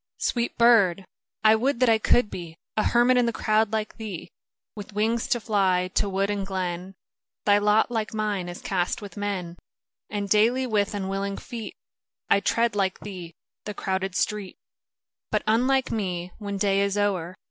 a 0.01 0.09
(89) 0.19 0.19
Sweet 0.19 0.57
bird! 0.57 1.05
I 1.43 1.55
would 1.55 1.79
that 1.79 1.87
I 1.87 1.99
could 1.99 2.31
be 2.31 2.57
A 2.75 2.81
hermit 2.81 3.17
in 3.17 3.27
the 3.27 3.31
crowd 3.31 3.71
like 3.71 3.97
thee! 3.97 4.29
With 4.75 4.93
wings 4.93 5.27
to 5.27 5.39
fly 5.39 5.91
to 5.93 6.09
wood 6.09 6.31
and 6.31 6.43
glen, 6.43 6.95
Thy 7.45 7.59
lot, 7.59 7.91
like 7.91 8.11
mine, 8.11 8.49
is 8.49 8.63
.cast 8.63 9.03
with 9.03 9.15
men; 9.15 9.59
And 10.09 10.27
daily, 10.27 10.65
with 10.65 10.95
unwilling 10.95 11.37
feet, 11.37 11.75
1 12.29 12.41
tread, 12.41 12.75
like 12.75 13.01
thee, 13.01 13.35
the 13.65 13.75
crowded 13.75 14.15
street; 14.15 14.57
But, 15.29 15.43
unlike 15.45 15.91
me, 15.91 16.31
when 16.39 16.57
day 16.57 16.81
is 16.81 16.97
o'er. 16.97 17.35